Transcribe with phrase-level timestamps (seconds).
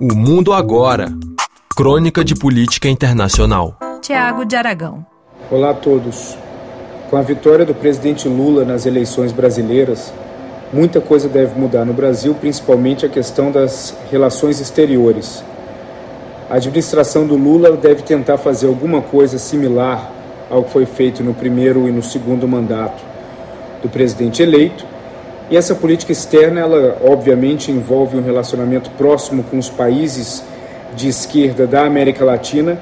[0.00, 1.12] O Mundo Agora.
[1.76, 3.76] Crônica de Política Internacional.
[4.00, 5.04] Tiago de Aragão.
[5.50, 6.38] Olá a todos.
[7.10, 10.12] Com a vitória do presidente Lula nas eleições brasileiras,
[10.72, 15.42] muita coisa deve mudar no Brasil, principalmente a questão das relações exteriores.
[16.48, 20.12] A administração do Lula deve tentar fazer alguma coisa similar
[20.48, 23.02] ao que foi feito no primeiro e no segundo mandato
[23.82, 24.86] do presidente eleito
[25.50, 30.44] e essa política externa, ela obviamente envolve um relacionamento próximo com os países
[30.94, 32.78] de esquerda da América Latina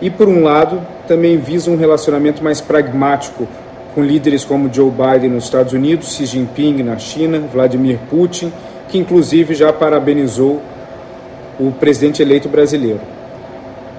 [0.00, 3.48] e, por um lado, também visa um relacionamento mais pragmático
[3.94, 8.52] com líderes como Joe Biden nos Estados Unidos, Xi Jinping na China, Vladimir Putin,
[8.88, 10.60] que inclusive já parabenizou
[11.58, 13.00] o presidente eleito brasileiro.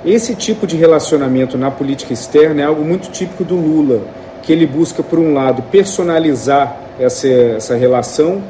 [0.05, 4.01] Esse tipo de relacionamento na política externa é algo muito típico do Lula,
[4.41, 8.41] que ele busca, por um lado, personalizar essa, essa relação,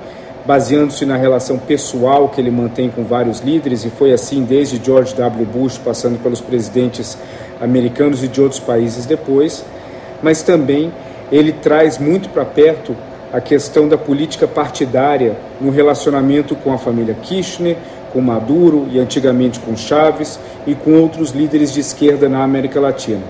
[0.46, 5.14] baseando-se na relação pessoal que ele mantém com vários líderes, e foi assim desde George
[5.16, 5.46] W.
[5.46, 7.18] Bush, passando pelos presidentes
[7.60, 9.64] americanos e de outros países depois,
[10.24, 10.92] mas também
[11.32, 12.96] ele traz muito para perto
[13.32, 17.78] a questão da política partidária no relacionamento com a família Kirchner,
[18.12, 23.22] com Maduro e antigamente com Chaves e com outros líderes de esquerda na América Latina.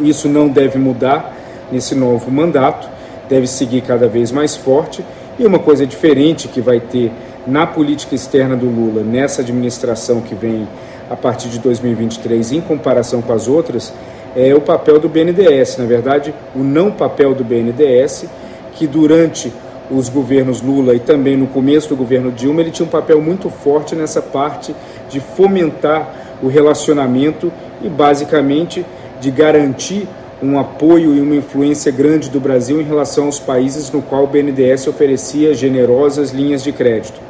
[0.00, 1.41] Isso não deve mudar
[1.72, 2.88] nesse novo mandato,
[3.28, 5.04] deve seguir cada vez mais forte.
[5.38, 7.10] E uma coisa diferente que vai ter
[7.46, 10.68] na política externa do Lula, nessa administração que vem
[11.10, 13.92] a partir de 2023, em comparação com as outras,
[14.36, 15.78] é o papel do BNDES.
[15.78, 18.26] Na verdade, o não papel do BNDES,
[18.74, 19.52] que durante
[19.90, 23.50] os governos Lula e também no começo do governo Dilma, ele tinha um papel muito
[23.50, 24.74] forte nessa parte
[25.10, 28.84] de fomentar o relacionamento e, basicamente,
[29.20, 30.08] de garantir
[30.42, 34.26] um apoio e uma influência grande do Brasil em relação aos países no qual o
[34.26, 37.20] BNDES oferecia generosas linhas de crédito.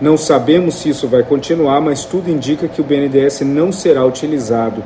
[0.00, 4.84] Não sabemos se isso vai continuar, mas tudo indica que o BNDES não será utilizado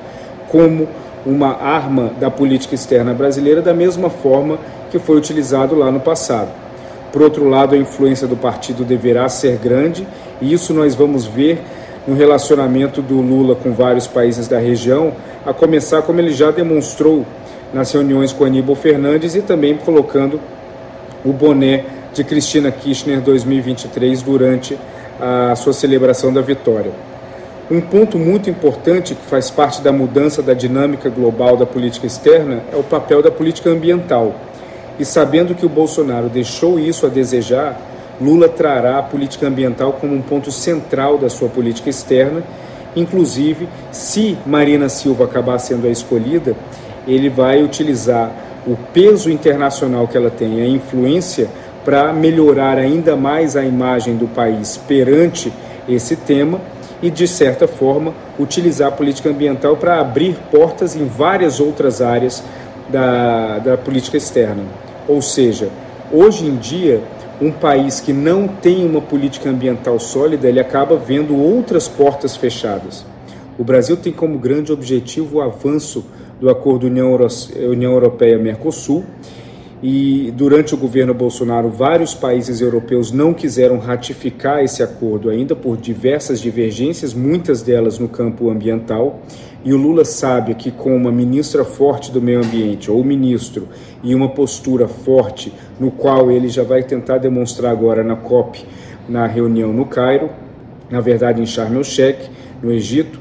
[0.48, 0.87] como
[1.27, 4.58] uma arma da política externa brasileira da mesma forma
[4.91, 6.51] que foi utilizado lá no passado.
[7.13, 10.07] Por outro lado, a influência do partido deverá ser grande,
[10.41, 11.61] e isso nós vamos ver
[12.07, 15.13] no relacionamento do Lula com vários países da região,
[15.45, 17.27] a começar como ele já demonstrou
[17.73, 20.41] nas reuniões com Aníbal Fernandes e também colocando
[21.25, 24.77] o boné de Cristina Kirchner 2023 durante
[25.20, 26.91] a sua celebração da vitória.
[27.70, 32.63] Um ponto muito importante que faz parte da mudança da dinâmica global da política externa
[32.73, 34.35] é o papel da política ambiental.
[34.98, 37.80] E sabendo que o Bolsonaro deixou isso a desejar,
[38.20, 42.42] Lula trará a política ambiental como um ponto central da sua política externa.
[42.97, 46.57] Inclusive, se Marina Silva acabar sendo a escolhida,
[47.06, 48.33] ele vai utilizar
[48.66, 51.48] o peso internacional que ela tem, a influência,
[51.84, 55.52] para melhorar ainda mais a imagem do país perante
[55.88, 56.61] esse tema
[57.02, 62.44] e, de certa forma, utilizar a política ambiental para abrir portas em várias outras áreas
[62.88, 64.62] da, da política externa.
[65.08, 65.70] Ou seja,
[66.12, 67.02] hoje em dia,
[67.40, 73.05] um país que não tem uma política ambiental sólida, ele acaba vendo outras portas fechadas.
[73.58, 76.05] O Brasil tem como grande objetivo o avanço
[76.40, 77.11] do acordo União,
[77.92, 79.05] Europeia-Mercosul.
[79.83, 85.77] E durante o governo Bolsonaro, vários países europeus não quiseram ratificar esse acordo ainda por
[85.79, 89.20] diversas divergências, muitas delas no campo ambiental.
[89.64, 93.68] E o Lula sabe que, com uma ministra forte do meio ambiente, ou ministro,
[94.02, 98.64] e uma postura forte, no qual ele já vai tentar demonstrar agora na COP,
[99.08, 100.30] na reunião no Cairo,
[100.90, 102.30] na verdade em Sharm el-Sheikh,
[102.62, 103.20] no Egito,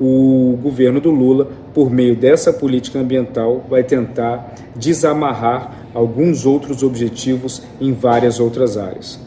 [0.00, 7.62] o governo do Lula, por meio dessa política ambiental, vai tentar desamarrar alguns outros objetivos
[7.80, 9.23] em várias outras áreas.